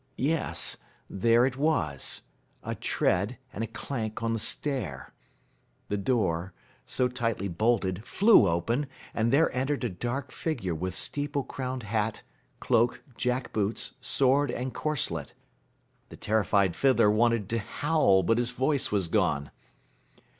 Yes, 0.17 0.77
there 1.11 1.45
it 1.45 1.57
was: 1.57 2.23
a 2.63 2.73
tread 2.73 3.37
and 3.53 3.63
a 3.63 3.67
clank 3.67 4.23
on 4.23 4.33
the 4.33 4.39
stair. 4.39 5.13
The 5.89 5.97
door, 5.97 6.53
so 6.87 7.07
tightly 7.07 7.47
bolted, 7.47 8.03
flew 8.03 8.47
open, 8.49 8.87
and 9.13 9.31
there 9.31 9.55
entered 9.55 9.83
a 9.83 9.89
dark 9.89 10.31
figure 10.31 10.73
with 10.73 10.95
steeple 10.95 11.43
crowned 11.43 11.83
hat, 11.83 12.23
cloak, 12.59 13.03
jack 13.15 13.53
boots, 13.53 13.91
sword, 14.01 14.49
and 14.49 14.73
corselet. 14.73 15.35
The 16.09 16.17
terrified 16.17 16.75
fiddler 16.75 17.11
wanted 17.11 17.47
to 17.49 17.59
howl, 17.59 18.23
but 18.23 18.39
his 18.39 18.49
voice 18.49 18.91
was 18.91 19.07
gone. 19.07 19.51